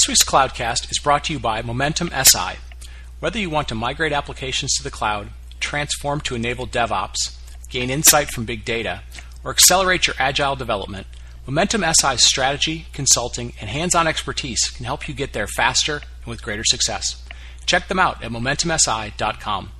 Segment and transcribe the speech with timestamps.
[0.00, 2.56] This week's Cloudcast is brought to you by Momentum SI.
[3.18, 5.28] Whether you want to migrate applications to the cloud,
[5.60, 7.36] transform to enable DevOps,
[7.68, 9.02] gain insight from big data,
[9.44, 11.06] or accelerate your agile development,
[11.46, 16.26] Momentum SI's strategy, consulting, and hands on expertise can help you get there faster and
[16.28, 17.22] with greater success.
[17.66, 19.70] Check them out at MomentumSI.com.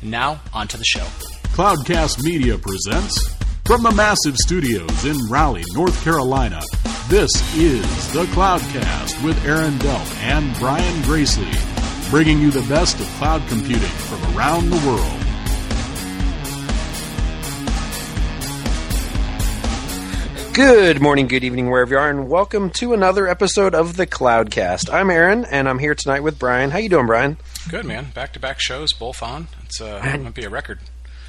[0.00, 1.06] And now, on to the show.
[1.54, 3.37] Cloudcast Media presents
[3.68, 6.62] from the massive studios in Raleigh, North Carolina.
[7.08, 11.52] This is the Cloudcast with Aaron Delp and Brian Gracely,
[12.08, 15.22] bringing you the best of cloud computing from around the world.
[20.54, 24.90] Good morning, good evening, wherever you are, and welcome to another episode of the Cloudcast.
[24.90, 26.70] I'm Aaron, and I'm here tonight with Brian.
[26.70, 27.36] How you doing, Brian?
[27.68, 28.12] Good, man.
[28.14, 29.48] Back to back shows, both on.
[29.64, 30.80] It's uh, it might be a record.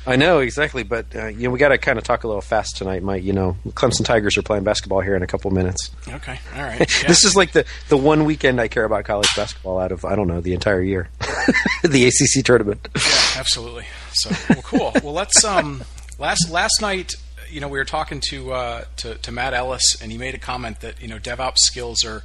[0.07, 2.41] I know exactly, but uh, you know we got to kind of talk a little
[2.41, 3.03] fast tonight.
[3.03, 5.91] My, you know, Clemson Tigers are playing basketball here in a couple minutes.
[6.07, 6.79] Okay, all right.
[7.01, 7.07] Yeah.
[7.07, 10.15] this is like the the one weekend I care about college basketball out of I
[10.15, 11.09] don't know the entire year,
[11.83, 12.87] the ACC tournament.
[12.95, 13.85] Yeah, absolutely.
[14.13, 14.91] So well, cool.
[15.03, 15.83] well, let's um
[16.17, 17.13] last last night.
[17.49, 20.39] You know, we were talking to, uh, to to Matt Ellis, and he made a
[20.39, 22.23] comment that you know DevOps skills are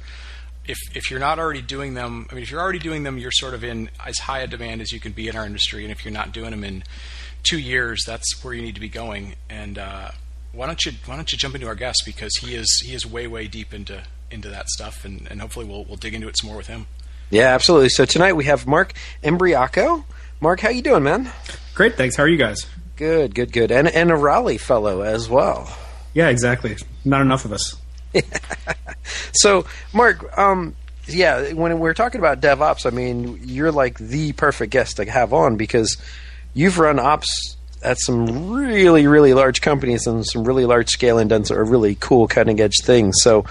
[0.67, 3.31] if if you're not already doing them, I mean, if you're already doing them, you're
[3.31, 5.83] sort of in as high a demand as you can be in our industry.
[5.83, 6.83] And if you're not doing them in
[7.45, 9.35] two years, that's where you need to be going.
[9.49, 10.11] And uh,
[10.51, 13.05] why don't you why don't you jump into our guest because he is he is
[13.05, 16.37] way way deep into into that stuff, and, and hopefully we'll we'll dig into it
[16.37, 16.87] some more with him.
[17.29, 17.89] Yeah, absolutely.
[17.89, 20.03] So tonight we have Mark Imbriaco.
[20.41, 21.31] Mark, how you doing, man?
[21.73, 22.15] Great, thanks.
[22.15, 22.65] How are you guys?
[22.95, 23.71] Good, good, good.
[23.71, 25.75] And and a Raleigh fellow as well.
[26.13, 26.77] Yeah, exactly.
[27.03, 27.75] Not enough of us.
[29.33, 30.75] So, Mark, um,
[31.07, 35.33] yeah, when we're talking about DevOps, I mean, you're like the perfect guest to have
[35.33, 35.97] on because
[36.55, 41.29] you've run ops at some really, really large companies and some really large scale and
[41.29, 43.15] done some really cool cutting edge things.
[43.21, 43.45] So,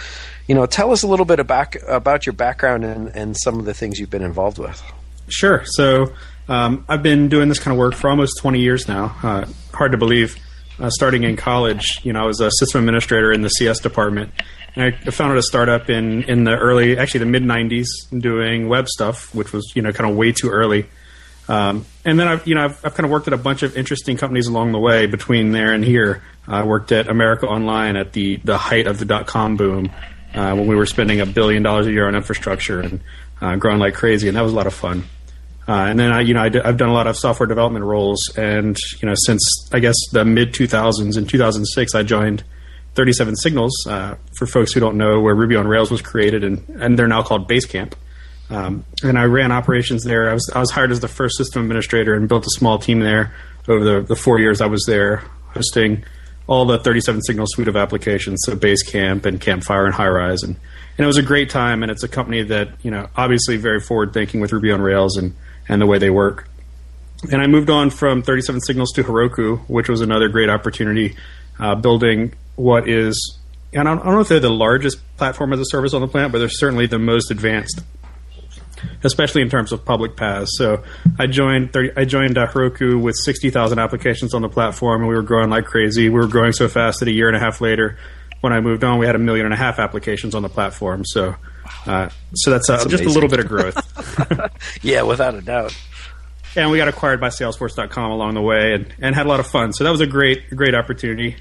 [0.48, 3.64] you know, tell us a little bit about about your background and, and some of
[3.64, 4.83] the things you've been involved with.
[5.28, 5.62] Sure.
[5.64, 6.12] So,
[6.48, 9.16] um, I've been doing this kind of work for almost 20 years now.
[9.22, 10.36] Uh, hard to believe.
[10.78, 14.33] Uh, starting in college, you know, I was a system administrator in the CS department.
[14.74, 17.86] And I founded a startup in, in the early, actually the mid 90s,
[18.18, 20.86] doing web stuff, which was, you know, kind of way too early.
[21.48, 23.77] Um, and then I've, you know, I've, I've kind of worked at a bunch of
[23.77, 26.22] interesting companies along the way between there and here.
[26.48, 29.90] I worked at America Online at the, the height of the dot com boom
[30.34, 33.00] uh, when we were spending a billion dollars a year on infrastructure and
[33.40, 35.04] uh, growing like crazy, and that was a lot of fun.
[35.66, 38.30] Uh, and then I, you know, I have done a lot of software development roles,
[38.36, 42.44] and you know, since I guess the mid 2000s, in 2006, I joined
[42.94, 43.86] 37 Signals.
[43.86, 47.08] Uh, for folks who don't know, where Ruby on Rails was created, and and they're
[47.08, 47.94] now called Basecamp.
[48.50, 50.30] Um, and I ran operations there.
[50.30, 53.00] I was I was hired as the first system administrator and built a small team
[53.00, 53.34] there
[53.68, 56.05] over the, the four years I was there, hosting
[56.46, 60.56] all the 37 Signal suite of applications, so Basecamp and Campfire and Highrise, and
[60.96, 61.83] and it was a great time.
[61.83, 65.16] And it's a company that you know obviously very forward thinking with Ruby on Rails
[65.16, 65.34] and
[65.68, 66.48] and the way they work.
[67.33, 71.16] And I moved on from 37 Signals to Heroku, which was another great opportunity,
[71.58, 73.38] uh, building what is,
[73.72, 76.00] and I don't, I don't know if they're the largest platform as a service on
[76.00, 77.80] the planet, but they're certainly the most advanced,
[79.02, 80.46] especially in terms of public PaaS.
[80.50, 80.83] So
[81.18, 85.14] I joined 30, I joined uh, Heroku with 60,000 applications on the platform, and we
[85.14, 86.08] were growing like crazy.
[86.08, 87.98] We were growing so fast that a year and a half later,
[88.40, 91.05] when I moved on, we had a million and a half applications on the platform.
[91.05, 91.34] So,
[91.86, 93.77] uh, so that's, uh, That's just a little bit of growth.
[94.83, 95.74] Yeah, without a doubt.
[96.56, 99.46] and we got acquired by Salesforce.com along the way, and, and had a lot of
[99.46, 99.72] fun.
[99.72, 101.36] So that was a great great opportunity.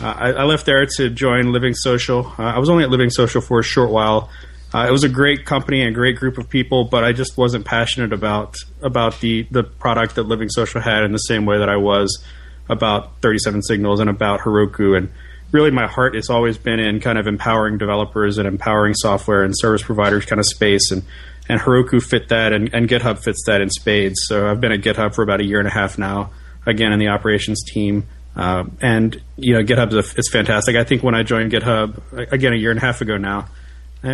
[0.00, 2.26] Uh, I, I left there to join Living Social.
[2.38, 4.30] Uh, I was only at Living Social for a short while.
[4.74, 7.38] Uh, it was a great company and a great group of people, but I just
[7.38, 11.58] wasn't passionate about about the the product that Living Social had in the same way
[11.58, 12.24] that I was
[12.68, 14.96] about 37 Signals and about Heroku.
[14.96, 15.12] And
[15.52, 19.54] really, my heart has always been in kind of empowering developers and empowering software and
[19.56, 20.90] service providers kind of space.
[20.90, 21.04] And
[21.48, 24.24] and Heroku fit that, and, and GitHub fits that in spades.
[24.26, 26.32] So I've been at GitHub for about a year and a half now.
[26.66, 28.08] Again, in the operations team.
[28.34, 30.74] Uh, and you know, GitHub is fantastic.
[30.74, 33.46] I think when I joined GitHub again a year and a half ago now,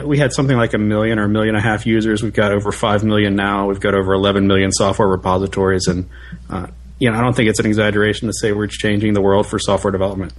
[0.04, 2.22] we had something like a million or a million and a half users.
[2.22, 3.66] We've got over five million now.
[3.66, 6.08] We've got over 11 million software repositories, and
[6.48, 6.68] uh,
[6.98, 9.58] you know, I don't think it's an exaggeration to say we're changing the world for
[9.58, 10.32] software development.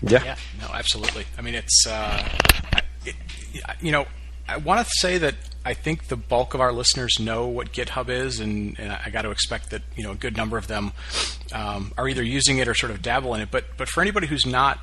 [0.00, 0.24] Yeah.
[0.24, 1.26] Yeah, no, absolutely.
[1.38, 2.28] I mean, it's uh,
[3.04, 3.14] it,
[3.80, 4.06] you know,
[4.48, 8.08] I want to say that I think the bulk of our listeners know what GitHub
[8.08, 10.92] is, and, and I got to expect that you know a good number of them
[11.52, 13.50] um, are either using it or sort of dabble in it.
[13.50, 14.78] But but for anybody who's not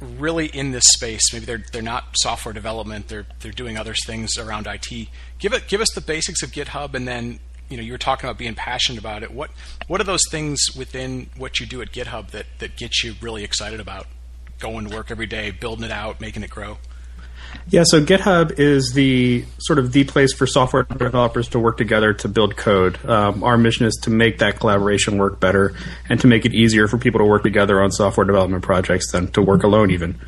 [0.00, 4.36] really in this space, maybe they're they're not software development, they're they're doing other things
[4.38, 5.08] around IT.
[5.38, 8.28] Give it give us the basics of GitHub, and then you know you were talking
[8.28, 9.32] about being passionate about it.
[9.32, 9.50] What
[9.86, 13.44] what are those things within what you do at GitHub that that get you really
[13.44, 14.06] excited about
[14.58, 16.78] going to work every day, building it out, making it grow?
[17.70, 22.12] Yeah, so GitHub is the sort of the place for software developers to work together
[22.12, 23.02] to build code.
[23.04, 25.74] Um, our mission is to make that collaboration work better
[26.08, 29.28] and to make it easier for people to work together on software development projects than
[29.32, 30.20] to work alone, even.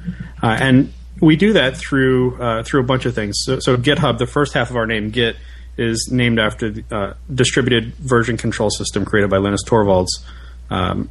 [0.43, 3.37] Uh, and we do that through uh, through a bunch of things.
[3.45, 5.37] So, so, GitHub, the first half of our name, Git,
[5.77, 10.09] is named after the uh, distributed version control system created by Linus Torvalds.
[10.71, 11.11] Um,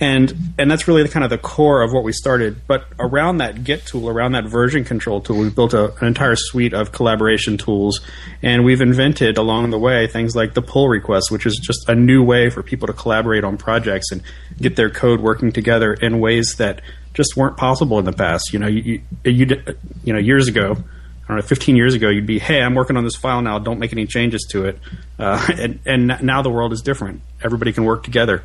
[0.00, 2.66] and and that's really the, kind of the core of what we started.
[2.66, 6.36] But around that Git tool, around that version control tool, we've built a, an entire
[6.36, 8.00] suite of collaboration tools,
[8.42, 11.94] and we've invented along the way things like the pull request, which is just a
[11.94, 14.22] new way for people to collaborate on projects and
[14.58, 16.80] get their code working together in ways that
[17.12, 18.54] just weren't possible in the past.
[18.54, 19.62] You know, you you,
[20.02, 20.76] you, know years ago.
[21.24, 23.60] I don't know, 15 years ago, you'd be, hey, I'm working on this file now.
[23.60, 24.80] Don't make any changes to it.
[25.16, 27.20] Uh, and, and now the world is different.
[27.44, 28.42] Everybody can work together.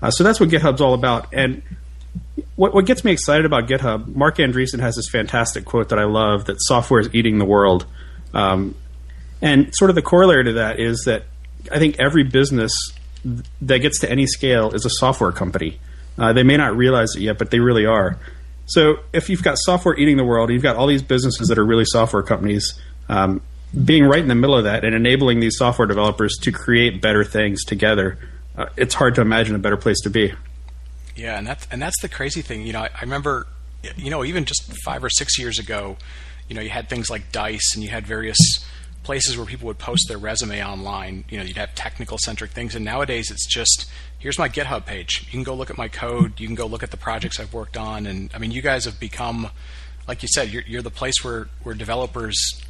[0.00, 1.32] Uh, so that's what GitHub's all about.
[1.32, 1.62] And
[2.56, 6.04] what, what gets me excited about GitHub, Marc Andreessen has this fantastic quote that I
[6.04, 7.86] love that software is eating the world.
[8.34, 8.74] Um,
[9.40, 11.24] and sort of the corollary to that is that
[11.70, 12.72] I think every business
[13.62, 15.78] that gets to any scale is a software company.
[16.16, 18.18] Uh, they may not realize it yet, but they really are.
[18.66, 21.64] So if you've got software eating the world, you've got all these businesses that are
[21.64, 22.78] really software companies,
[23.08, 23.40] um,
[23.84, 27.22] being right in the middle of that and enabling these software developers to create better
[27.22, 28.18] things together
[28.58, 30.34] uh, it's hard to imagine a better place to be.
[31.14, 32.66] Yeah, and that's and that's the crazy thing.
[32.66, 33.46] You know, I, I remember,
[33.96, 35.96] you know, even just five or six years ago,
[36.48, 38.38] you know, you had things like Dice, and you had various
[39.04, 41.24] places where people would post their resume online.
[41.28, 43.88] You know, you'd have technical centric things, and nowadays it's just
[44.18, 45.22] here's my GitHub page.
[45.26, 46.40] You can go look at my code.
[46.40, 48.84] You can go look at the projects I've worked on, and I mean, you guys
[48.86, 49.50] have become,
[50.08, 52.60] like you said, you're, you're the place where where developers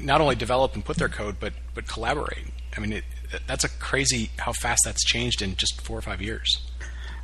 [0.00, 2.46] not only develop and put their code, but but collaborate.
[2.76, 3.04] I mean, it,
[3.46, 6.60] that's a crazy how fast that's changed in just four or five years.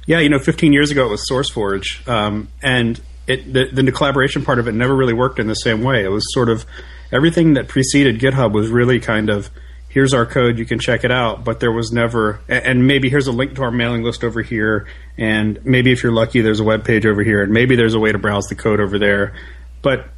[0.07, 4.45] Yeah, you know, 15 years ago it was SourceForge, um, and it, the, the collaboration
[4.45, 6.05] part of it never really worked in the same way.
[6.05, 6.67] It was sort of
[7.13, 9.51] everything that preceded GitHub was really kind of
[9.93, 13.27] here's our code, you can check it out, but there was never, and maybe here's
[13.27, 14.87] a link to our mailing list over here,
[15.19, 18.01] and maybe if you're lucky, there's a web page over here, and maybe there's a
[18.01, 19.35] way to browse the code over there.
[19.83, 20.09] But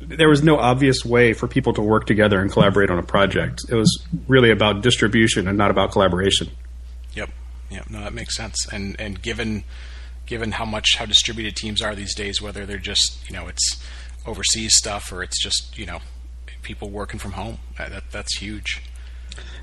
[0.00, 3.62] there was no obvious way for people to work together and collaborate on a project.
[3.68, 6.50] It was really about distribution and not about collaboration.
[7.14, 7.30] Yep.
[7.70, 7.90] Yep.
[7.90, 8.66] No, that makes sense.
[8.72, 9.64] And and given
[10.26, 13.82] given how much how distributed teams are these days, whether they're just you know it's
[14.26, 16.00] overseas stuff or it's just you know
[16.62, 18.82] people working from home, uh, that that's huge.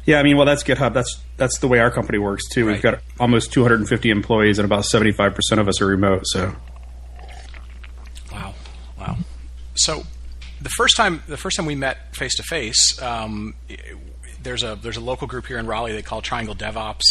[0.06, 0.94] Yeah, I mean, well, that's GitHub.
[0.94, 2.66] That's that's the way our company works too.
[2.66, 2.74] Right.
[2.74, 6.24] We've got almost 250 employees, and about 75 percent of us are remote.
[6.26, 6.56] So,
[8.32, 8.54] wow,
[9.00, 9.18] wow.
[9.76, 10.04] So,
[10.64, 12.98] the first time the first time we met face to face,
[14.42, 17.04] there's a there's a local group here in Raleigh they call Triangle DevOps.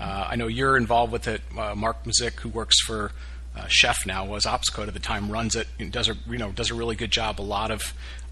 [0.00, 1.42] Uh, I know you're involved with it.
[1.56, 3.12] Uh, Mark Mzyk, who works for
[3.56, 6.70] uh, Chef now, was OpsCode at the time, runs it, does a you know does
[6.70, 7.40] a really good job.
[7.40, 7.82] A lot of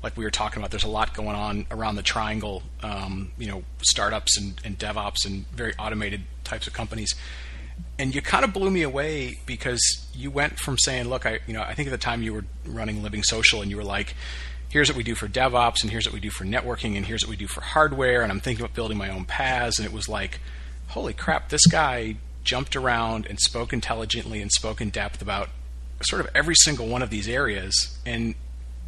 [0.03, 3.47] like we were talking about, there's a lot going on around the Triangle, um, you
[3.47, 7.15] know, startups and, and DevOps and very automated types of companies
[7.99, 11.55] and you kind of blew me away because you went from saying, "Look, I, you
[11.55, 14.15] know, I think at the time you were running Living Social, and you were like,
[14.71, 17.25] here's what we do for DevOps, and here's what we do for networking, and here's
[17.25, 19.79] what we do for hardware, and I'm thinking about building my own PaaS.
[19.79, 20.41] And it was like,
[20.89, 25.51] holy crap, this guy jumped around and spoke intelligently and spoke in depth about
[26.03, 27.99] sort of every single one of these areas.
[28.07, 28.35] And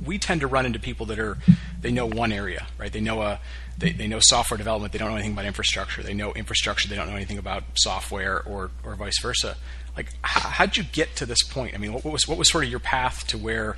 [0.05, 1.39] we tend to run into people that are
[1.81, 2.93] they know one area, right?
[2.93, 3.41] They know a
[3.79, 6.03] they, they know software development, they don't know anything about infrastructure.
[6.03, 9.57] They know infrastructure, they don't know anything about software, or or vice versa.
[9.97, 11.75] Like, how, would you get to this point?
[11.75, 13.77] I mean, what, what was what was sort of your path to where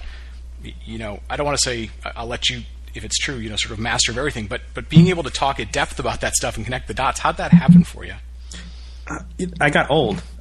[0.84, 2.62] you know, I don't want to say I'll let you,
[2.94, 5.30] if it's true, you know, sort of master of everything, but but being able to
[5.30, 8.14] talk at depth about that stuff and connect the dots, how'd that happen for you?
[9.06, 9.18] Uh,
[9.60, 10.22] I got old.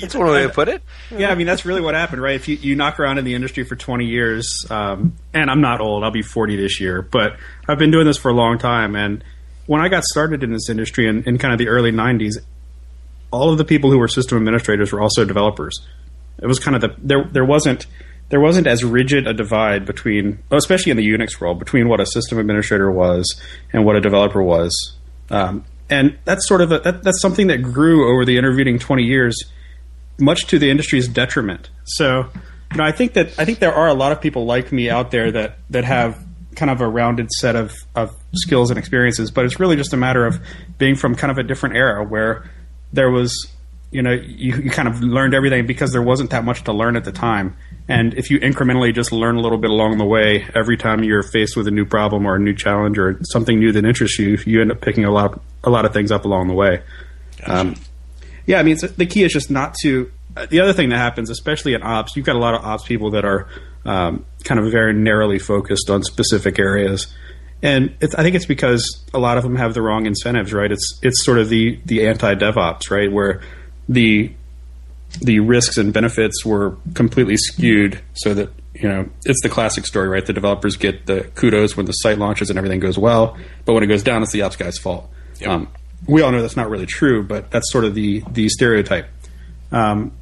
[0.00, 0.82] That's one way to put it.
[1.10, 2.34] Yeah, I mean that's really what happened, right?
[2.34, 5.80] If you, you knock around in the industry for 20 years, um, and I'm not
[5.80, 7.36] old, I'll be 40 this year, but
[7.68, 8.96] I've been doing this for a long time.
[8.96, 9.22] And
[9.66, 12.38] when I got started in this industry in, in kind of the early 90s,
[13.30, 15.86] all of the people who were system administrators were also developers.
[16.40, 17.86] It was kind of the there there wasn't
[18.30, 22.06] there wasn't as rigid a divide between, especially in the Unix world, between what a
[22.06, 23.40] system administrator was
[23.72, 24.96] and what a developer was.
[25.30, 29.02] Um, and that's sort of a, that, that's something that grew over the intervening 20
[29.02, 29.36] years,
[30.18, 31.70] much to the industry's detriment.
[31.84, 32.30] So,
[32.70, 34.88] you know, I think that I think there are a lot of people like me
[34.88, 39.30] out there that that have kind of a rounded set of, of skills and experiences,
[39.30, 40.40] but it's really just a matter of
[40.78, 42.48] being from kind of a different era where
[42.92, 43.48] there was
[43.90, 46.96] you know you, you kind of learned everything because there wasn't that much to learn
[46.96, 47.56] at the time
[47.88, 51.22] and if you incrementally just learn a little bit along the way every time you're
[51.22, 54.38] faced with a new problem or a new challenge or something new that interests you
[54.46, 56.82] you end up picking a lot a lot of things up along the way
[57.38, 57.52] gotcha.
[57.52, 57.74] um,
[58.46, 61.28] yeah i mean the key is just not to uh, the other thing that happens,
[61.28, 63.48] especially in ops, you've got a lot of ops people that are
[63.84, 67.12] um, kind of very narrowly focused on specific areas,
[67.62, 70.52] and I think it's because a lot of them have the wrong incentives.
[70.52, 70.70] Right?
[70.70, 73.10] It's it's sort of the the anti DevOps, right?
[73.10, 73.42] Where
[73.90, 74.32] the
[75.20, 80.08] the risks and benefits were completely skewed so that you know it's the classic story
[80.08, 80.24] right?
[80.24, 83.82] The developers get the kudos when the site launches and everything goes well but when
[83.82, 85.10] it goes down it's the ops guy's fault.
[85.40, 85.50] Yep.
[85.50, 85.68] um,
[86.06, 89.08] we all know that's not really true but that's sort of the the stereotype.
[89.72, 90.12] Um,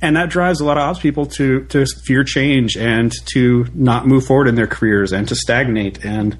[0.00, 4.06] and that drives a lot of ops people to to fear change and to not
[4.06, 6.04] move forward in their careers and to stagnate.
[6.04, 6.36] And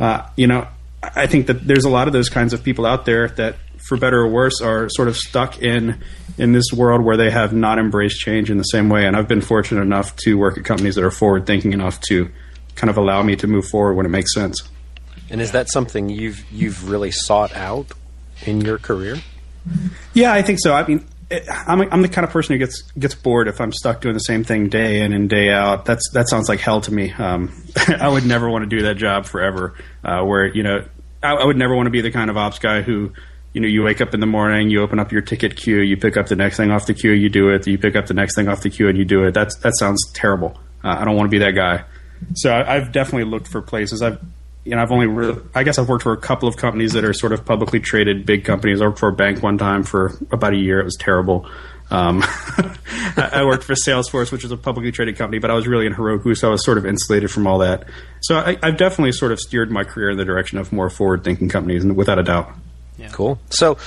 [0.00, 0.66] uh, you know
[1.02, 3.56] I think that there's a lot of those kinds of people out there that
[3.88, 6.02] for better or worse, are sort of stuck in
[6.38, 9.06] in this world where they have not embraced change in the same way.
[9.06, 12.30] And I've been fortunate enough to work at companies that are forward thinking enough to
[12.74, 14.68] kind of allow me to move forward when it makes sense.
[15.30, 17.86] And is that something you've you've really sought out
[18.44, 19.16] in your career?
[20.14, 20.72] Yeah, I think so.
[20.72, 21.04] I mean,
[21.66, 24.20] I'm, I'm the kind of person who gets gets bored if I'm stuck doing the
[24.20, 25.84] same thing day in and day out.
[25.84, 27.12] That's that sounds like hell to me.
[27.12, 27.52] Um,
[27.88, 29.74] I would never want to do that job forever.
[30.04, 30.84] Uh, where you know,
[31.22, 33.12] I, I, would never want to be the kind of ops guy who
[33.56, 35.96] you know, you wake up in the morning, you open up your ticket queue, you
[35.96, 37.66] pick up the next thing off the queue, you do it.
[37.66, 39.32] You pick up the next thing off the queue, and you do it.
[39.32, 40.58] That's that sounds terrible.
[40.84, 41.84] Uh, I don't want to be that guy.
[42.34, 44.02] So I, have definitely looked for places.
[44.02, 44.22] I've
[44.66, 47.04] you know, I've only really, I guess I've worked for a couple of companies that
[47.06, 48.82] are sort of publicly traded big companies.
[48.82, 50.78] I worked for a bank one time for about a year.
[50.78, 51.48] It was terrible.
[51.90, 52.22] Um,
[53.16, 55.94] I worked for Salesforce, which is a publicly traded company, but I was really in
[55.94, 57.88] Heroku, so I was sort of insulated from all that.
[58.20, 61.48] So I, have definitely sort of steered my career in the direction of more forward-thinking
[61.48, 62.52] companies, and without a doubt.
[62.98, 63.08] Yeah.
[63.08, 63.38] Cool.
[63.50, 63.78] So,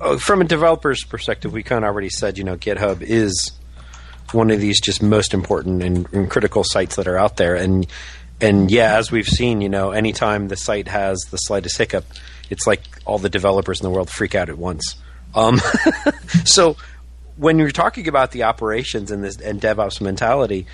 [0.00, 3.52] uh, from a developer's perspective, we kind of already said, you know, GitHub is
[4.32, 7.54] one of these just most important and, and, critical sites that are out there.
[7.54, 7.86] And
[8.40, 12.04] and yeah, as we've seen, you know, anytime the site has the slightest hiccup,
[12.50, 14.96] it's like all the developers in the world freak out at once.
[15.34, 15.60] Um,
[16.44, 16.76] so,
[17.36, 20.66] when you're talking about the operations and this and DevOps mentality,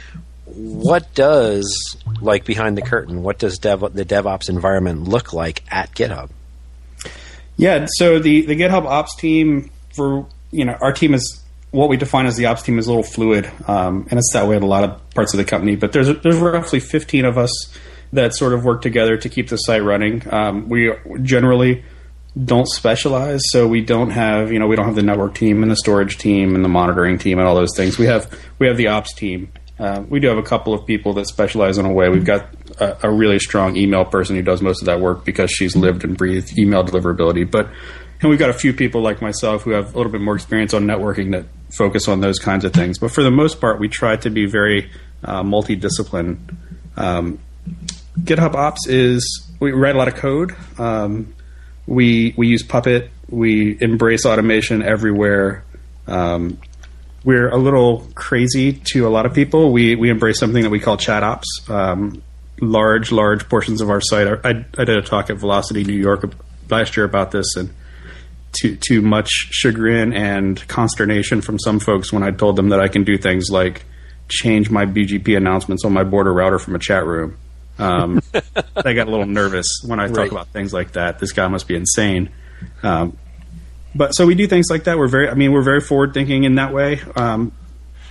[0.47, 3.23] what does like behind the curtain?
[3.23, 6.31] What does dev, the DevOps environment look like at GitHub?
[7.61, 11.97] Yeah, so the, the GitHub Ops team for you know our team is what we
[11.97, 14.63] define as the ops team is a little fluid, um, and it's that way at
[14.63, 15.77] a lot of parts of the company.
[15.77, 17.51] But there's there's roughly 15 of us
[18.13, 20.23] that sort of work together to keep the site running.
[20.33, 21.85] Um, we generally
[22.43, 25.71] don't specialize, so we don't have you know we don't have the network team and
[25.71, 27.99] the storage team and the monitoring team and all those things.
[27.99, 29.53] We have we have the ops team.
[29.79, 32.09] Uh, we do have a couple of people that specialize in a way.
[32.09, 35.51] We've got a, a, really strong email person who does most of that work because
[35.51, 37.49] she's lived and breathed email deliverability.
[37.49, 37.69] But
[38.21, 40.75] and we've got a few people like myself who have a little bit more experience
[40.75, 41.47] on networking that
[41.77, 42.99] focus on those kinds of things.
[42.99, 44.91] But for the most part, we try to be very
[45.25, 45.41] uh.
[46.97, 47.39] Um,
[48.19, 50.55] GitHub Ops is we write a lot of code.
[50.79, 51.35] Um,
[51.87, 53.11] we we use Puppet.
[53.29, 55.65] We embrace automation everywhere.
[56.07, 56.59] Um,
[57.25, 59.73] we're a little crazy to a lot of people.
[59.73, 61.49] We we embrace something that we call chat ops.
[61.69, 62.23] Um,
[62.61, 64.27] large large portions of our site.
[64.45, 66.33] I, I did a talk at Velocity New York
[66.69, 67.71] last year about this, and
[68.53, 72.89] too too much chagrin and consternation from some folks when I told them that I
[72.89, 73.85] can do things like
[74.29, 77.37] change my BGP announcements on my border router from a chat room.
[77.79, 78.21] Um,
[78.77, 80.15] I got a little nervous when I right.
[80.15, 81.19] talk about things like that.
[81.19, 82.31] This guy must be insane.
[82.83, 83.17] Um,
[83.95, 84.99] but so we do things like that.
[84.99, 87.01] We're very, I mean, we're very forward thinking in that way.
[87.17, 87.53] Um,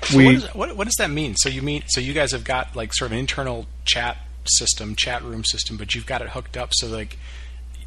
[0.03, 1.35] so we, what, is, what, what, does that mean?
[1.37, 4.17] So you mean, so you guys have got like sort of an internal chat
[4.49, 7.17] system, chat room system, but you've got it hooked up so like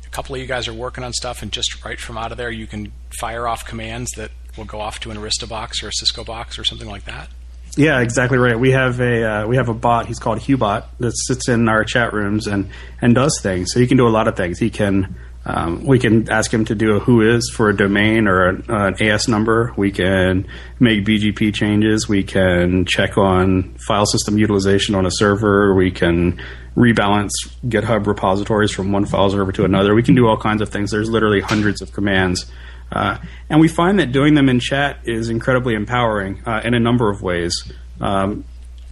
[0.04, 2.38] a couple of you guys are working on stuff, and just right from out of
[2.38, 5.88] there, you can fire off commands that will go off to an Arista box or
[5.88, 7.28] a Cisco box or something like that.
[7.76, 8.58] Yeah, exactly right.
[8.58, 10.06] We have a uh, we have a bot.
[10.06, 12.68] He's called Hubot that sits in our chat rooms and
[13.00, 13.72] and does things.
[13.72, 14.58] So he can do a lot of things.
[14.58, 18.28] He can um, we can ask him to do a who is for a domain
[18.28, 19.72] or an, an, AS number.
[19.76, 20.46] We can
[20.78, 22.08] make BGP changes.
[22.08, 25.74] We can check on file system utilization on a server.
[25.74, 26.40] We can
[26.76, 27.30] rebalance
[27.66, 29.94] GitHub repositories from one file server to another.
[29.94, 30.92] We can do all kinds of things.
[30.92, 32.50] There's literally hundreds of commands.
[32.92, 33.18] Uh,
[33.50, 37.10] and we find that doing them in chat is incredibly empowering uh, in a number
[37.10, 37.70] of ways.
[38.00, 38.44] Um,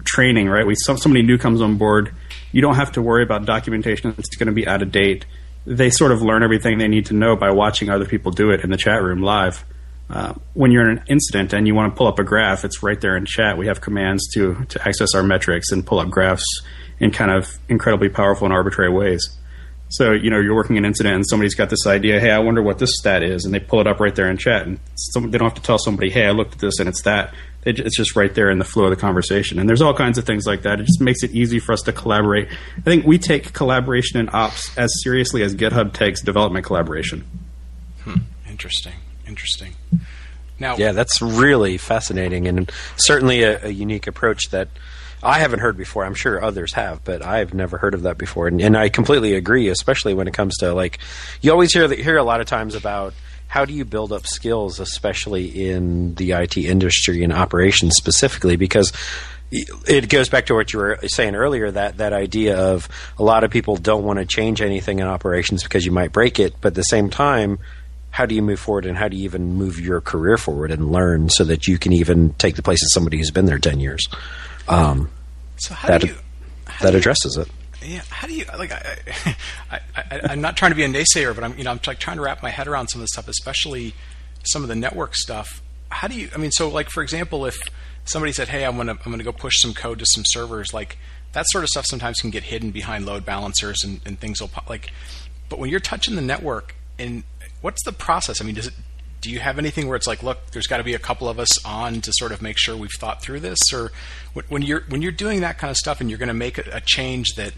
[0.04, 0.66] training, right?
[0.66, 2.12] We somebody new comes on board.
[2.50, 5.26] You don't have to worry about documentation that's going to be out of date
[5.66, 8.62] they sort of learn everything they need to know by watching other people do it
[8.62, 9.64] in the chat room live.
[10.08, 12.82] Uh, when you're in an incident and you want to pull up a graph, it's
[12.82, 13.56] right there in chat.
[13.56, 16.44] We have commands to to access our metrics and pull up graphs
[16.98, 19.36] in kind of incredibly powerful and arbitrary ways.
[19.90, 22.18] So you know you're working an incident and somebody's got this idea.
[22.20, 24.36] Hey, I wonder what this stat is, and they pull it up right there in
[24.36, 26.88] chat, and some, they don't have to tell somebody, Hey, I looked at this and
[26.88, 29.58] it's that it's just right there in the flow of the conversation.
[29.58, 30.80] And there's all kinds of things like that.
[30.80, 32.48] It just makes it easy for us to collaborate.
[32.78, 37.24] I think we take collaboration in ops as seriously as GitHub takes development collaboration.
[38.04, 38.20] Hmm.
[38.48, 38.94] Interesting.
[39.26, 39.74] Interesting.
[40.58, 44.68] Now, Yeah, that's really fascinating and certainly a, a unique approach that
[45.22, 46.04] I haven't heard before.
[46.04, 48.48] I'm sure others have, but I've never heard of that before.
[48.48, 50.98] And, and I completely agree, especially when it comes to like
[51.42, 53.12] you always hear hear a lot of times about
[53.50, 58.92] how do you build up skills, especially in the IT industry and operations specifically, because
[59.50, 62.88] it goes back to what you were saying earlier that that idea of
[63.18, 66.38] a lot of people don't want to change anything in operations because you might break
[66.38, 67.58] it, but at the same time
[68.12, 70.92] how do you move forward and how do you even move your career forward and
[70.92, 73.80] learn so that you can even take the place of somebody who's been there 10
[73.80, 74.06] years?
[74.68, 75.10] Um,
[75.56, 76.14] so how that, do you
[76.66, 77.48] how that do you- addresses it
[77.82, 78.72] Yeah, how do you like?
[78.72, 78.98] I,
[79.70, 81.98] I, I, I'm not trying to be a naysayer, but I'm you know I'm like
[81.98, 83.94] trying to wrap my head around some of the stuff, especially
[84.44, 85.62] some of the network stuff.
[85.88, 86.28] How do you?
[86.34, 87.58] I mean, so like for example, if
[88.04, 90.98] somebody said, "Hey, I'm gonna I'm gonna go push some code to some servers," like
[91.32, 94.48] that sort of stuff sometimes can get hidden behind load balancers and, and things will
[94.48, 94.90] pop, like.
[95.48, 97.24] But when you're touching the network, and
[97.60, 98.40] what's the process?
[98.40, 98.74] I mean, does it?
[99.20, 101.38] Do you have anything where it's like, look, there's got to be a couple of
[101.38, 103.92] us on to sort of make sure we've thought through this, or
[104.48, 106.64] when- you're when you're doing that kind of stuff and you're going to make a,
[106.72, 107.52] a change that,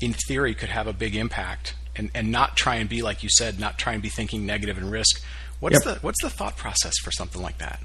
[0.00, 3.28] in theory, could have a big impact, and, and not try and be like you
[3.28, 5.20] said, not try and be thinking negative and risk.
[5.60, 5.94] What's Yep.
[5.96, 7.78] the what's the thought process for something like that?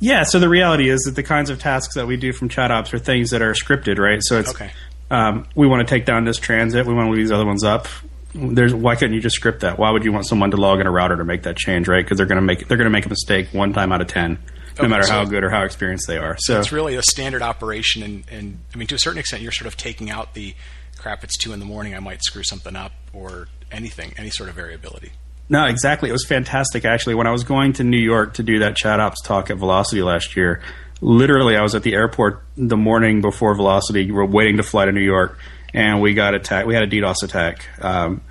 [0.00, 2.70] Yeah, so the reality is that the kinds of tasks that we do from chat
[2.70, 4.20] ops are things that are scripted, right?
[4.22, 4.70] So it's Okay.
[5.10, 7.62] um, we want to take down this transit, we want to leave these other ones
[7.62, 7.86] up.
[8.34, 9.78] There's why couldn't you just script that?
[9.78, 12.04] Why would you want someone to log in a router to make that change, right?
[12.04, 14.06] Because they're going to make they're going to make a mistake one time out of
[14.06, 14.34] ten,
[14.78, 16.36] no Okay, matter so- how good or how experienced they are.
[16.38, 19.50] So It's really a standard operation, and, and I mean, to a certain extent, you're
[19.52, 20.54] sort of taking out the
[20.96, 21.24] crap.
[21.24, 21.94] It's two in the morning.
[21.94, 25.12] I might screw something up, or anything, any sort of variability.
[25.48, 26.08] No, exactly.
[26.08, 27.16] It was fantastic, actually.
[27.16, 30.00] When I was going to New York to do that chat ops talk at Velocity
[30.02, 30.62] last year,
[31.00, 34.06] literally, I was at the airport the morning before Velocity.
[34.06, 35.36] We were waiting to fly to New York,
[35.72, 36.66] and we got attacked.
[36.66, 37.66] We had a DDoS attack.
[37.82, 38.22] Um,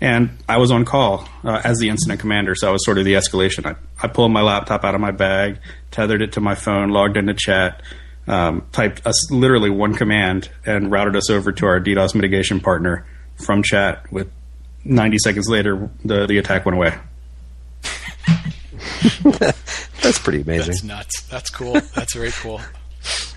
[0.00, 3.04] and I was on call uh, as the incident commander, so I was sort of
[3.04, 3.66] the escalation.
[3.66, 5.58] I, I pulled my laptop out of my bag,
[5.92, 7.82] tethered it to my phone, logged into chat,
[8.26, 13.06] um, typed us literally one command, and routed us over to our DDoS mitigation partner
[13.36, 14.28] from chat with
[14.84, 16.98] 90 seconds later, the, the attack went away.
[20.02, 21.22] that's pretty amazing That's nuts.
[21.22, 21.74] That's cool.
[21.94, 22.60] That's very cool.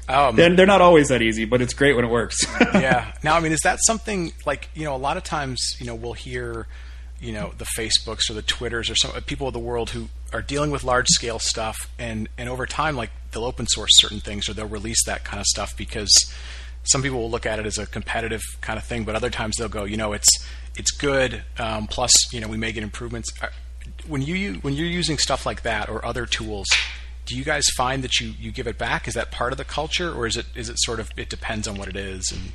[0.08, 2.38] Um, They're, they're not always that easy, but it's great when it works.
[2.74, 3.12] yeah.
[3.24, 4.96] Now, I mean, is that something like you know?
[4.96, 6.68] A lot of times, you know, we'll hear,
[7.20, 10.10] you know, the Facebooks or the Twitters or some uh, people of the world who
[10.32, 14.20] are dealing with large scale stuff, and and over time, like they'll open source certain
[14.20, 16.12] things or they'll release that kind of stuff because
[16.84, 19.56] some people will look at it as a competitive kind of thing, but other times
[19.58, 20.30] they'll go, you know, it's
[20.76, 21.44] it's good.
[21.58, 23.32] Um, plus, you know, we may get improvements.
[23.42, 23.48] Uh,
[24.08, 26.68] When you when you're using stuff like that or other tools,
[27.26, 29.08] do you guys find that you, you give it back?
[29.08, 31.68] Is that part of the culture, or is it is it sort of it depends
[31.68, 32.32] on what it is?
[32.32, 32.52] And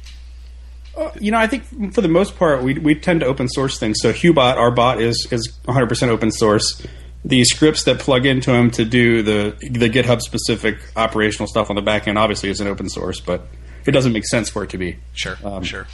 [1.20, 3.98] you know, I think for the most part, we, we tend to open source things.
[4.00, 6.84] So Hubot, our bot, is is 100% open source.
[7.24, 11.76] The scripts that plug into them to do the the GitHub specific operational stuff on
[11.76, 13.46] the back end obviously isn't open source, but
[13.86, 14.96] it doesn't make sense for it to be.
[15.14, 15.86] Sure, Um, sure.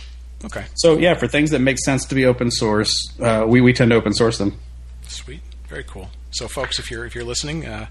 [0.44, 3.72] Okay, So yeah, for things that make sense to be open source, uh, we we
[3.72, 4.58] tend to open source them.
[5.02, 6.10] sweet, very cool.
[6.30, 7.86] So, folks, if you're if you're listening, uh,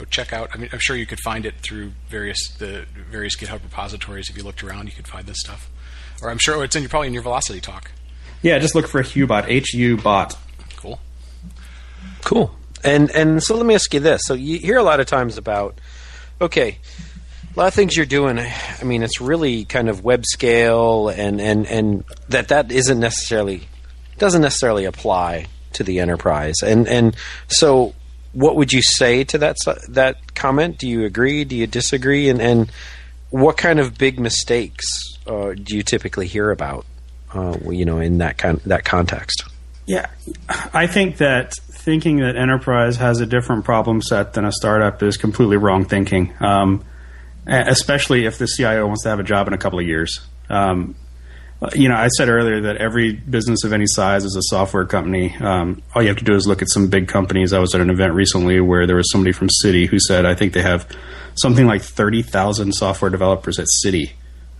[0.00, 0.50] go check out.
[0.52, 4.30] I mean, I'm sure you could find it through various the various GitHub repositories.
[4.30, 5.70] If you looked around, you could find this stuff.
[6.22, 7.90] Or I'm sure it's in probably in your Velocity talk.
[8.42, 10.36] Yeah, just look for Hubot, H U bot.
[10.76, 10.98] Cool.
[12.22, 12.54] Cool.
[12.82, 14.22] And and so let me ask you this.
[14.24, 15.78] So you hear a lot of times about
[16.40, 16.78] okay,
[17.54, 18.38] a lot of things you're doing.
[18.38, 23.68] I mean, it's really kind of web scale, and and and that that isn't necessarily
[24.18, 26.56] doesn't necessarily apply to the enterprise.
[26.62, 27.16] And and
[27.48, 27.94] so,
[28.32, 29.56] what would you say to that
[29.88, 30.78] that comment?
[30.78, 31.44] Do you agree?
[31.44, 32.28] Do you disagree?
[32.28, 32.70] And and
[33.30, 34.86] what kind of big mistakes
[35.26, 36.86] uh, do you typically hear about?
[37.32, 39.44] Uh, you know, in that kind that context.
[39.86, 40.06] Yeah,
[40.72, 45.16] I think that thinking that enterprise has a different problem set than a startup is
[45.16, 46.32] completely wrong thinking.
[46.40, 46.84] Um,
[47.46, 50.20] especially if the CIO wants to have a job in a couple of years.
[50.48, 50.94] Um,
[51.74, 55.36] you know, I said earlier that every business of any size is a software company.
[55.36, 57.52] Um, all you have to do is look at some big companies.
[57.52, 60.34] I was at an event recently where there was somebody from Citi who said, I
[60.34, 60.88] think they have
[61.34, 64.12] something like 30,000 software developers at Citi.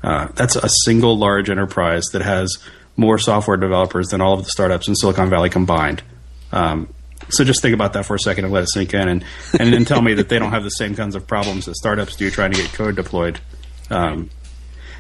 [0.03, 2.59] Uh, that's a single large enterprise that has
[2.97, 6.03] more software developers than all of the startups in Silicon Valley combined.
[6.53, 6.93] Um,
[7.31, 9.25] so just think about that for a second and let it sink in, and
[9.59, 12.17] and then tell me that they don't have the same kinds of problems that startups
[12.17, 13.41] do trying to get code deployed.
[13.89, 14.31] Um,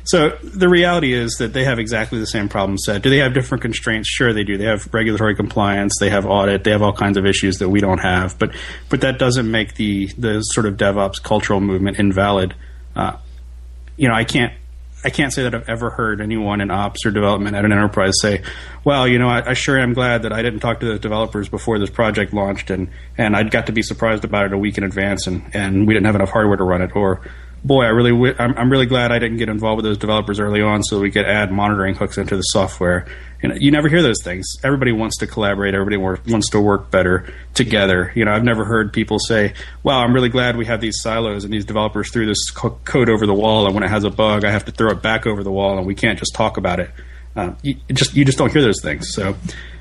[0.04, 3.02] so the reality is that they have exactly the same problem set.
[3.02, 4.08] Do they have different constraints?
[4.08, 4.56] Sure, they do.
[4.56, 5.94] They have regulatory compliance.
[6.00, 6.64] They have audit.
[6.64, 8.38] They have all kinds of issues that we don't have.
[8.38, 8.54] But
[8.88, 12.54] but that doesn't make the the sort of DevOps cultural movement invalid.
[12.96, 13.16] Uh,
[13.96, 14.52] you know, I can't
[15.02, 18.14] I can't say that I've ever heard anyone in ops or development at an enterprise
[18.20, 18.42] say,
[18.84, 21.48] "Well, you know, I, I sure am glad that I didn't talk to the developers
[21.48, 24.76] before this project launched, and and I got to be surprised about it a week
[24.76, 27.22] in advance, and and we didn't have enough hardware to run it." Or,
[27.64, 30.38] "Boy, I really w- I'm, I'm really glad I didn't get involved with those developers
[30.40, 33.06] early on, so we could add monitoring hooks into the software."
[33.42, 34.46] And you never hear those things.
[34.62, 35.72] Everybody wants to collaborate.
[35.74, 38.12] Everybody wants to work better together.
[38.14, 41.44] You know, I've never heard people say, "Wow, I'm really glad we have these silos
[41.44, 44.10] and these developers threw this co- code over the wall, and when it has a
[44.10, 46.56] bug, I have to throw it back over the wall, and we can't just talk
[46.58, 46.90] about it."
[47.36, 49.14] Uh, you just you just don't hear those things.
[49.14, 49.36] So,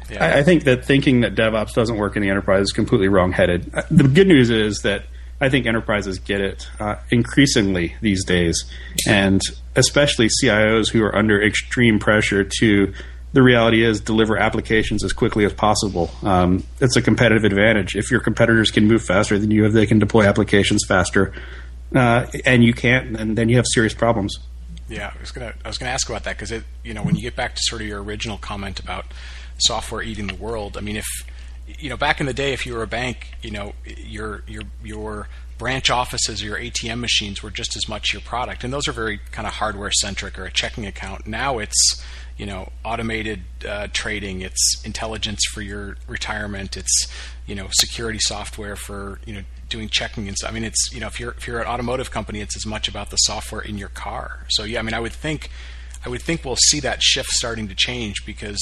[0.10, 0.24] Yeah.
[0.26, 3.72] I, I think that thinking that DevOps doesn't work in the enterprise is completely wrong-headed.
[3.74, 5.04] Uh, The good news is that
[5.42, 8.66] I think enterprises get it uh, increasingly these days,
[9.08, 9.42] and
[9.76, 12.94] especially CIOs who are under extreme pressure to.
[13.32, 16.10] The reality is deliver applications as quickly as possible.
[16.24, 17.96] Um, it's a competitive advantage.
[17.96, 21.32] If your competitors can move faster than you, if they can deploy applications faster,
[21.94, 24.40] uh, and you can't, then, then you have serious problems.
[24.88, 27.16] Yeah, I was gonna I was gonna ask about that because it you know when
[27.16, 29.06] you get back to sort of your original comment about
[29.60, 30.78] software eating the world.
[30.78, 31.06] I mean, if
[31.78, 34.64] you know back in the day, if you were a bank, you know your your
[34.84, 35.28] your
[35.58, 38.92] branch offices, or your ATM machines were just as much your product, and those are
[38.92, 41.28] very kind of hardware centric or a checking account.
[41.28, 42.04] Now it's
[42.38, 47.08] you know automated uh, trading, it's intelligence for your retirement, it's
[47.46, 50.50] you know security software for you know doing checking and stuff.
[50.50, 52.88] I mean, it's you know if you're if you're an automotive company, it's as much
[52.88, 54.46] about the software in your car.
[54.50, 55.50] So yeah, I mean, I would think
[56.06, 58.58] I would think we'll see that shift starting to change because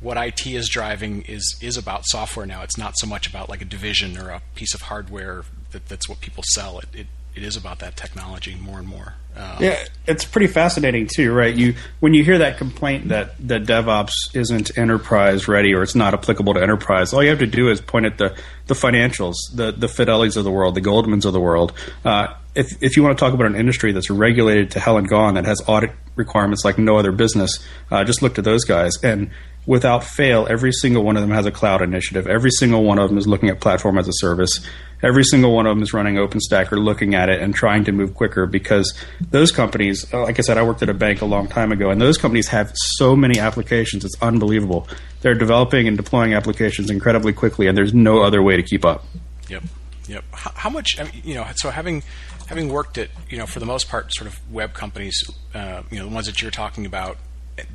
[0.00, 2.62] what IT is driving is is about software now.
[2.62, 6.08] It's not so much about like a division or a piece of hardware that, that's
[6.08, 6.78] what people sell.
[6.78, 9.14] It, it it is about that technology more and more.
[9.36, 11.54] Um, Yeah, it's pretty fascinating too, right?
[11.54, 16.14] You when you hear that complaint that that DevOps isn't enterprise ready or it's not
[16.14, 19.72] applicable to enterprise, all you have to do is point at the the financials, the
[19.72, 21.72] the Fidelis of the world, the Goldmans of the world.
[22.04, 25.08] Uh, if if you want to talk about an industry that's regulated to hell and
[25.08, 28.92] gone, that has audit requirements like no other business, uh, just look to those guys
[29.02, 29.30] and.
[29.68, 32.26] Without fail, every single one of them has a cloud initiative.
[32.26, 34.66] Every single one of them is looking at platform as a service.
[35.02, 37.92] Every single one of them is running OpenStack or looking at it and trying to
[37.92, 38.94] move quicker because
[39.30, 41.90] those companies, uh, like I said, I worked at a bank a long time ago,
[41.90, 44.06] and those companies have so many applications.
[44.06, 44.88] It's unbelievable.
[45.20, 49.04] They're developing and deploying applications incredibly quickly, and there's no other way to keep up.
[49.50, 49.64] Yep.
[50.06, 50.24] Yep.
[50.32, 52.02] How, much, you know, so having
[52.46, 55.98] having worked at, you know, for the most part, sort of web companies, uh, you
[55.98, 57.18] know, the ones that you're talking about,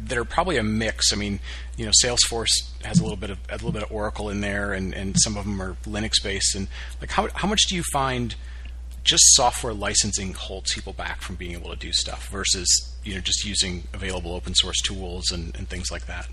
[0.06, 1.14] that are probably a mix.
[1.14, 1.40] I mean,
[1.78, 2.52] you know, Salesforce
[2.84, 5.38] has a little bit of a little bit of Oracle in there, and, and some
[5.38, 6.56] of them are Linux based.
[6.56, 6.68] And
[7.02, 8.36] like, how how much do you find
[9.04, 13.20] just software licensing holds people back from being able to do stuff versus you know
[13.20, 16.28] just using available open source tools and, and things like that?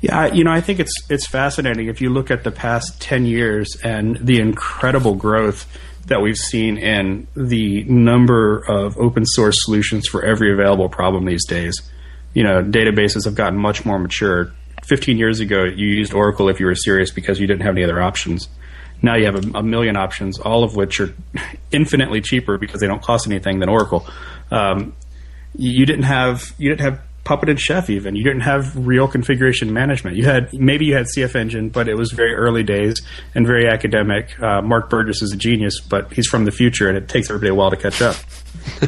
[0.00, 3.26] Yeah, you know, I think it's it's fascinating if you look at the past ten
[3.26, 5.66] years and the incredible growth
[6.06, 11.46] that we've seen in the number of open source solutions for every available problem these
[11.46, 11.80] days.
[12.34, 14.52] You know, databases have gotten much more mature.
[14.84, 17.84] Fifteen years ago, you used Oracle if you were serious because you didn't have any
[17.84, 18.48] other options.
[19.00, 21.14] Now you have a, a million options, all of which are
[21.72, 24.06] infinitely cheaper because they don't cost anything than Oracle.
[24.50, 24.94] Um,
[25.56, 28.16] you you didn't have you didn't have Puppet and Chef even.
[28.16, 30.16] You didn't have real configuration management.
[30.16, 33.00] You had maybe you had CFEngine, but it was very early days
[33.34, 34.40] and very academic.
[34.40, 37.50] Uh, Mark Burgess is a genius, but he's from the future, and it takes everybody
[37.50, 38.16] a while to catch up.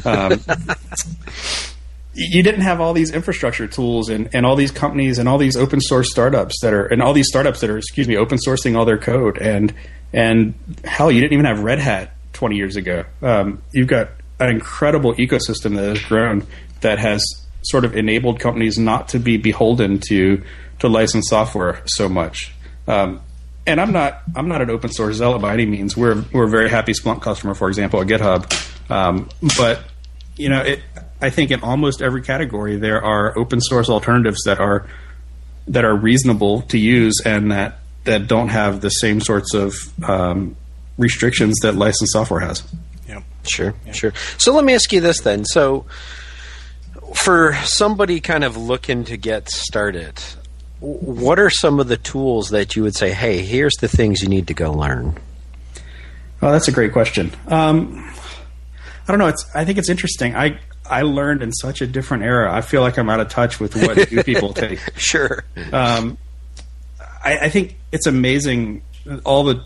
[0.04, 0.40] Um,
[2.16, 5.54] you didn't have all these infrastructure tools and, and all these companies and all these
[5.54, 8.76] open source startups that are and all these startups that are excuse me open sourcing
[8.76, 9.74] all their code and
[10.14, 13.04] and hell you didn't even have Red Hat 20 years ago.
[13.22, 16.46] Um, you've got an incredible ecosystem that has grown
[16.80, 17.22] that has
[17.62, 20.42] sort of enabled companies not to be beholden to
[20.78, 22.54] to licensed software so much.
[22.88, 23.20] Um,
[23.66, 25.96] and I'm not I'm not an open source zealot by any means.
[25.98, 28.90] We're we're a very happy Splunk customer, for example, at GitHub.
[28.90, 29.82] Um, but
[30.36, 30.80] you know, it,
[31.20, 34.86] I think in almost every category there are open source alternatives that are
[35.68, 39.74] that are reasonable to use and that that don't have the same sorts of
[40.08, 40.56] um,
[40.98, 42.62] restrictions that licensed software has.
[43.08, 43.22] Yep.
[43.44, 44.12] Sure, sure.
[44.38, 45.44] So let me ask you this then.
[45.44, 45.86] So,
[47.14, 50.20] for somebody kind of looking to get started,
[50.80, 54.28] what are some of the tools that you would say, hey, here's the things you
[54.28, 55.16] need to go learn?
[56.42, 57.32] Oh, that's a great question.
[57.48, 58.12] Um,
[59.08, 59.28] I don't know.
[59.28, 59.46] It's.
[59.54, 60.34] I think it's interesting.
[60.34, 62.52] I I learned in such a different era.
[62.52, 64.80] I feel like I'm out of touch with what new people take.
[64.96, 65.44] Sure.
[65.72, 66.18] Um,
[67.24, 68.82] I, I think it's amazing.
[69.24, 69.62] All the.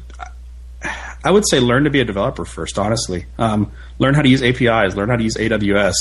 [1.23, 2.79] I would say learn to be a developer first.
[2.79, 4.97] Honestly, um, learn how to use APIs.
[4.97, 5.95] Learn how to use AWS.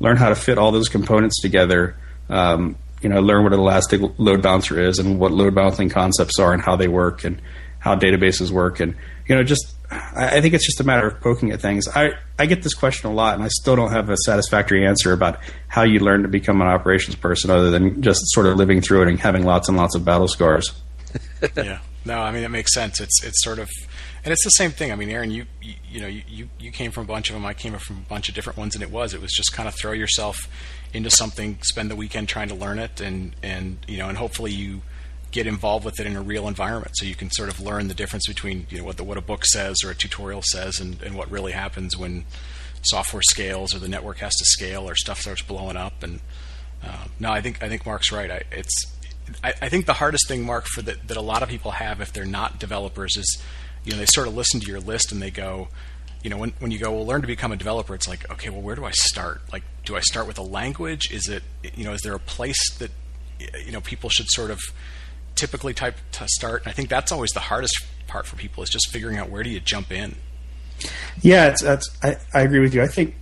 [0.00, 1.96] Learn how to fit all those components together.
[2.28, 6.38] Um, you know, learn what an elastic load balancer is and what load balancing concepts
[6.40, 7.40] are and how they work and
[7.78, 8.96] how databases work and
[9.28, 11.86] you know just I think it's just a matter of poking at things.
[11.88, 15.12] I, I get this question a lot, and I still don't have a satisfactory answer
[15.12, 18.80] about how you learn to become an operations person other than just sort of living
[18.80, 20.72] through it and having lots and lots of battle scars.
[21.56, 21.78] yeah.
[22.04, 23.00] No, I mean, it makes sense.
[23.00, 23.68] It's, it's sort of,
[24.24, 24.92] and it's the same thing.
[24.92, 27.44] I mean, Aaron, you, you, you know, you, you came from a bunch of them.
[27.44, 29.68] I came from a bunch of different ones, and it was, it was just kind
[29.68, 30.36] of throw yourself
[30.92, 34.52] into something, spend the weekend trying to learn it, and, and, you know, and hopefully
[34.52, 34.82] you,
[35.36, 36.92] get involved with it in a real environment.
[36.96, 39.20] So you can sort of learn the difference between you know what the, what a
[39.20, 42.24] book says or a tutorial says and, and what really happens when
[42.80, 46.02] software scales or the network has to scale or stuff starts blowing up.
[46.02, 46.20] And
[46.82, 48.30] uh, no I think I think Mark's right.
[48.30, 48.86] I, it's
[49.44, 52.00] I, I, think the hardest thing Mark for the, that a lot of people have
[52.00, 53.42] if they're not developers is
[53.84, 55.68] you know they sort of listen to your list and they go
[56.22, 58.48] you know when, when you go well learn to become a developer it's like okay
[58.48, 59.42] well where do I start?
[59.52, 61.12] Like do I start with a language?
[61.12, 61.42] Is it
[61.74, 62.90] you know is there a place that
[63.66, 64.60] you know people should sort of
[65.36, 66.62] typically type to start.
[66.62, 67.74] And I think that's always the hardest
[68.06, 70.16] part for people is just figuring out where do you jump in.
[71.22, 72.82] Yeah, it's, that's I, I agree with you.
[72.82, 73.14] I think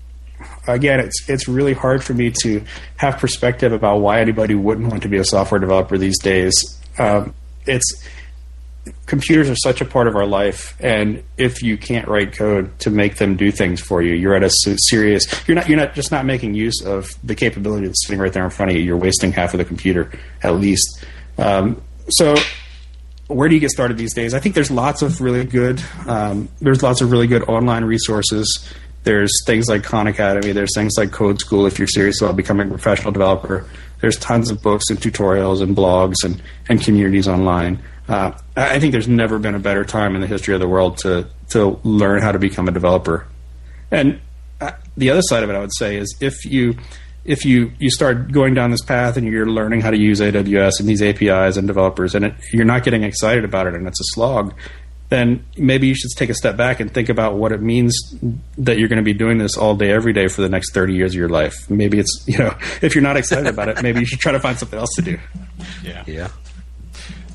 [0.67, 2.65] again, it's it's really hard for me to
[2.97, 6.81] have perspective about why anybody wouldn't want to be a software developer these days.
[6.99, 7.35] Um,
[7.67, 7.85] it's
[9.07, 12.91] computers are such a part of our life, and if you can't write code to
[12.91, 14.51] make them do things for you, you're at a
[14.89, 15.27] serious.
[15.47, 15.69] You're not.
[15.69, 18.71] You're not just not making use of the capability that's sitting right there in front
[18.71, 18.83] of you.
[18.83, 20.11] You're wasting half of the computer
[20.43, 21.05] at least.
[21.39, 22.37] Um, so
[23.29, 24.35] where do you get started these days?
[24.35, 28.69] I think there's lots of really good um, there's lots of really good online resources.
[29.05, 30.53] There's things like Khan Academy.
[30.53, 33.67] There's things like Code School if you're serious about becoming a professional developer.
[34.01, 37.83] There's tons of books and tutorials and blogs and, and communities online.
[38.09, 40.99] Uh, I think there's never been a better time in the history of the world
[40.99, 43.27] to to learn how to become a developer.
[43.91, 44.21] And
[44.61, 46.77] uh, the other side of it, I would say, is if you
[47.25, 50.81] if you you start going down this path and you're learning how to use AWS
[50.81, 54.01] and these APIs and developers, and it, you're not getting excited about it, and it's
[54.01, 54.55] a slog,
[55.09, 57.97] then maybe you should take a step back and think about what it means
[58.59, 60.95] that you're going to be doing this all day, every day for the next 30
[60.95, 61.69] years of your life.
[61.71, 64.41] Maybe it's you know if you're not excited about it, maybe you should try to
[64.41, 65.19] find something else to do.
[65.83, 66.05] Yeah.
[66.07, 66.29] Yeah.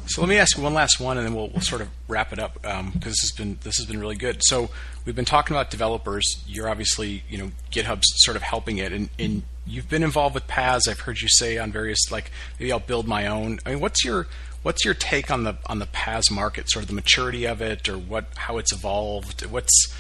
[0.09, 2.39] So let me ask one last one, and then we'll, we'll sort of wrap it
[2.39, 4.41] up because um, this has been this has been really good.
[4.43, 4.71] So
[5.05, 6.25] we've been talking about developers.
[6.47, 10.47] You're obviously you know GitHub's sort of helping it, and, and you've been involved with
[10.47, 10.87] PaaS.
[10.87, 13.59] I've heard you say on various like maybe I'll build my own.
[13.67, 14.25] I mean, what's your
[14.63, 16.71] what's your take on the on the PaaS market?
[16.71, 19.45] Sort of the maturity of it, or what how it's evolved?
[19.45, 19.93] What's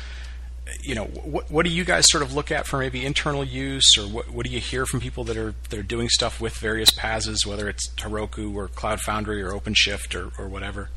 [0.81, 3.97] you know, what, what do you guys sort of look at for maybe internal use,
[3.97, 6.55] or what, what do you hear from people that are that are doing stuff with
[6.57, 10.89] various PaaSes, whether it's Heroku or Cloud Foundry or OpenShift or, or whatever?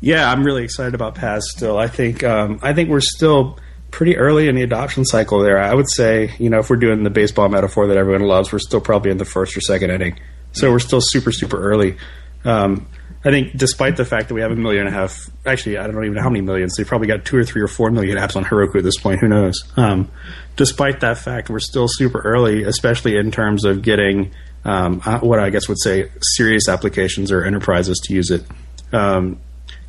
[0.00, 1.78] Yeah, I'm really excited about PaaS still.
[1.78, 3.58] I think um, I think we're still
[3.90, 5.58] pretty early in the adoption cycle there.
[5.58, 8.58] I would say, you know, if we're doing the baseball metaphor that everyone loves, we're
[8.58, 10.18] still probably in the first or second inning.
[10.52, 11.96] So we're still super super early.
[12.44, 12.86] Um,
[13.26, 15.88] I think, despite the fact that we have a million and a half, actually, I
[15.88, 16.76] don't even know how many millions.
[16.76, 19.18] They probably got two or three or four million apps on Heroku at this point.
[19.20, 19.64] Who knows?
[19.76, 20.12] Um,
[20.54, 24.32] despite that fact, we're still super early, especially in terms of getting
[24.64, 28.44] um, uh, what I guess would say serious applications or enterprises to use it.
[28.92, 29.40] Um,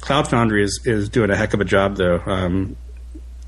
[0.02, 2.19] Cloud Foundry is, is doing a heck of a job, though.
[2.26, 2.76] Um,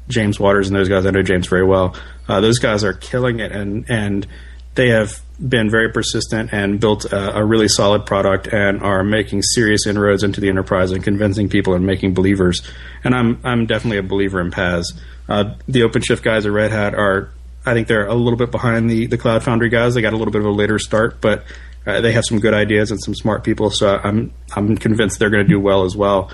[0.08, 1.96] James Watters and those guys, I know James very well.
[2.28, 4.28] Uh, those guys are killing it, and and
[4.76, 9.42] they have been very persistent and built a, a, really solid product and are making
[9.42, 12.62] serious inroads into the enterprise and convincing people and making believers.
[13.04, 14.86] And I'm I'm definitely a believer in PaaS.
[15.28, 17.32] Uh, the OpenShift guys at Red Hat are,
[17.66, 19.94] I think they're a little bit behind the the Cloud Foundry guys.
[19.94, 21.46] They got a little bit of a later start, but
[21.86, 23.72] uh, they have some good ideas and some smart people.
[23.72, 26.32] So I'm I'm convinced they're going to do well as well.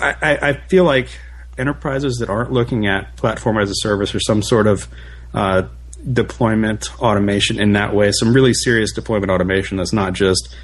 [0.00, 1.08] I, I, I, feel like
[1.56, 4.88] enterprises that aren't looking at platform as a service or some sort of
[5.32, 5.62] uh,
[6.12, 10.54] deployment automation in that way, some really serious deployment automation that's not just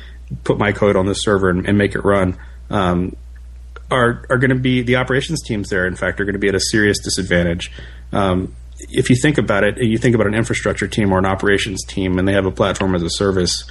[0.45, 2.39] put my code on the server and, and make it run,
[2.71, 3.17] um,
[3.91, 5.87] are are going to be the operations teams there.
[5.87, 7.73] In fact, are going to be at a serious disadvantage.
[8.13, 8.55] Um,
[8.89, 12.19] if you think about it, you think about an infrastructure team or an operations team,
[12.19, 13.65] and they have a platform as a service.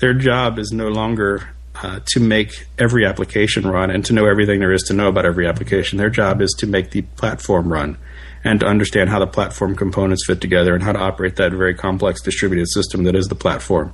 [0.00, 1.48] Their job is no longer
[1.82, 5.24] uh, to make every application run and to know everything there is to know about
[5.24, 5.98] every application.
[5.98, 7.98] Their job is to make the platform run
[8.44, 11.74] and to understand how the platform components fit together and how to operate that very
[11.74, 13.92] complex distributed system that is the platform.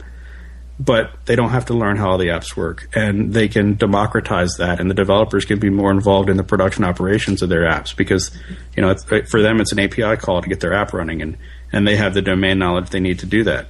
[0.78, 4.56] But they don't have to learn how all the apps work, and they can democratize
[4.58, 7.96] that, and the developers can be more involved in the production operations of their apps
[7.96, 8.36] because,
[8.76, 8.94] you know,
[9.30, 11.36] for them it's an API call to get their app running, and
[11.72, 13.66] and they have the domain knowledge they need to do that.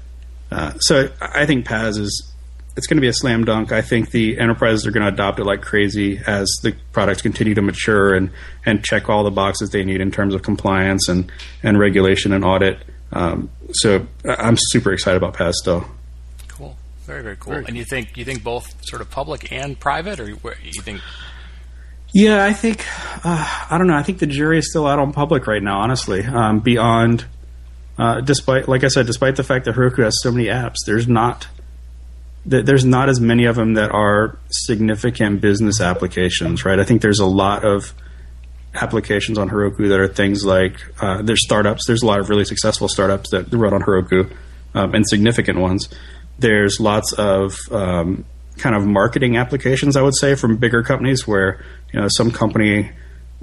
[0.50, 2.33] Uh, so I think PaaS is
[2.76, 3.72] it's going to be a slam dunk.
[3.72, 7.54] I think the enterprises are going to adopt it like crazy as the products continue
[7.54, 8.30] to mature and,
[8.66, 11.30] and check all the boxes they need in terms of compliance and,
[11.62, 12.78] and regulation and audit.
[13.12, 15.84] Um, so I'm super excited about Pasto.
[16.48, 17.52] Cool, very very cool.
[17.52, 20.36] Very and you think you think both sort of public and private, or you
[20.82, 21.00] think?
[22.12, 22.84] Yeah, I think
[23.24, 23.96] uh, I don't know.
[23.96, 25.80] I think the jury is still out on public right now.
[25.80, 27.24] Honestly, um, beyond
[27.98, 31.06] uh, despite like I said, despite the fact that Heroku has so many apps, there's
[31.06, 31.50] not th-
[32.46, 36.78] there's not as many of them that are significant business applications, right?
[36.78, 37.94] I think there's a lot of
[38.74, 41.86] applications on Heroku that are things like uh, there's startups.
[41.86, 44.30] There's a lot of really successful startups that run on Heroku
[44.74, 45.88] um, and significant ones.
[46.38, 48.24] There's lots of um,
[48.58, 52.90] kind of marketing applications, I would say, from bigger companies where you know some company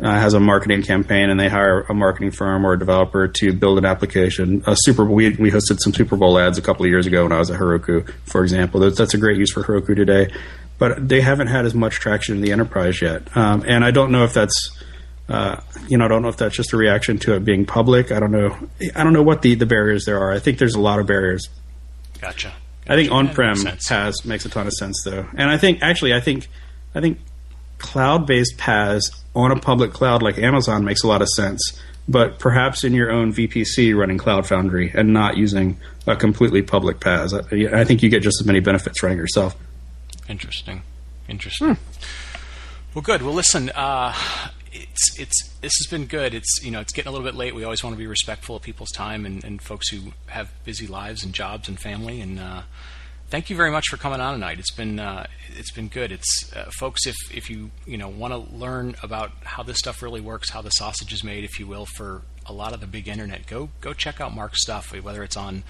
[0.01, 3.53] uh, has a marketing campaign and they hire a marketing firm or a developer to
[3.53, 4.63] build an application.
[4.65, 7.31] A Super we we hosted some Super Bowl ads a couple of years ago when
[7.31, 8.79] I was at Heroku, for example.
[8.79, 10.33] That's, that's a great use for Heroku today,
[10.79, 13.35] but they haven't had as much traction in the enterprise yet.
[13.37, 14.71] Um, and I don't know if that's
[15.29, 18.11] uh, you know, I don't know if that's just a reaction to it being public.
[18.11, 18.57] I don't know.
[18.95, 20.31] I don't know what the, the barriers there are.
[20.31, 21.47] I think there's a lot of barriers.
[22.19, 22.53] Gotcha.
[22.87, 26.13] I think on-prem makes has makes a ton of sense though, and I think actually
[26.13, 26.49] I think
[26.93, 27.19] I think
[27.81, 32.83] cloud-based PaaS on a public cloud like Amazon makes a lot of sense, but perhaps
[32.83, 37.33] in your own VPC running Cloud Foundry and not using a completely public PaaS.
[37.33, 39.55] I, I think you get just as many benefits running yourself.
[40.27, 40.83] Interesting.
[41.27, 41.77] Interesting.
[42.93, 43.21] Well, good.
[43.21, 43.69] Well, listen.
[43.69, 44.13] Uh,
[44.73, 46.33] it's it's this has been good.
[46.33, 47.53] It's you know it's getting a little bit late.
[47.55, 50.87] We always want to be respectful of people's time and, and folks who have busy
[50.87, 52.21] lives and jobs and family.
[52.21, 52.63] And uh,
[53.31, 54.59] thank you very much for coming on tonight.
[54.59, 55.25] It's been uh,
[55.57, 56.11] it's been good.
[56.11, 60.03] It's uh, folks if if you you know want to learn about how this stuff
[60.03, 62.87] really works, how the sausage is made, if you will, for a lot of the
[62.87, 64.93] big internet, go go check out Mark's stuff.
[64.93, 65.63] Whether it's on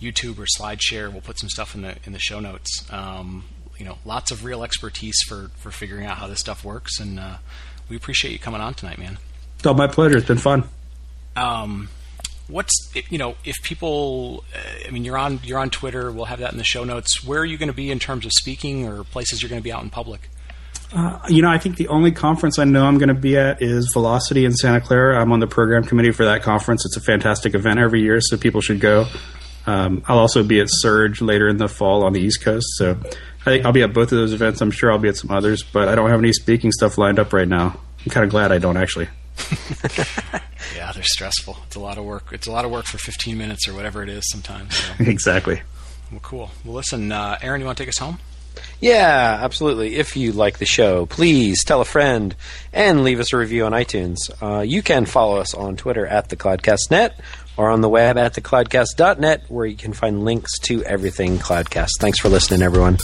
[0.00, 2.90] YouTube or SlideShare, we'll put some stuff in the in the show notes.
[2.90, 3.44] Um,
[3.78, 7.20] you know, lots of real expertise for for figuring out how this stuff works, and
[7.20, 7.36] uh,
[7.88, 9.18] we appreciate you coming on tonight, man.
[9.64, 10.16] Oh, my pleasure.
[10.16, 10.64] It's been fun.
[11.36, 11.88] Um,
[12.48, 16.40] what's you know if people uh, i mean you're on you're on twitter we'll have
[16.40, 18.86] that in the show notes where are you going to be in terms of speaking
[18.86, 20.28] or places you're going to be out in public
[21.30, 23.90] You know, I think the only conference I know I'm going to be at is
[23.94, 25.18] Velocity in Santa Clara.
[25.18, 26.84] I'm on the program committee for that conference.
[26.84, 29.06] It's a fantastic event every year, so people should go.
[29.66, 32.98] Um, I'll also be at Surge later in the fall on the East Coast, so
[33.40, 34.60] I think I'll be at both of those events.
[34.60, 37.18] I'm sure I'll be at some others, but I don't have any speaking stuff lined
[37.18, 37.78] up right now.
[38.04, 39.08] I'm kind of glad I don't actually.
[40.76, 43.36] yeah they're stressful it's a lot of work it's a lot of work for 15
[43.36, 44.92] minutes or whatever it is sometimes so.
[45.00, 45.60] exactly.
[46.10, 48.18] well cool well listen uh, aaron you want to take us home
[48.80, 49.96] Yeah, absolutely.
[49.96, 52.34] If you like the show, please tell a friend
[52.72, 54.16] and leave us a review on iTunes.
[54.42, 57.12] Uh, you can follow us on Twitter at the CloudcastNet
[57.56, 61.92] or on the web at thecloudcast.net where you can find links to everything Cloudcast.
[61.98, 62.98] Thanks for listening, everyone.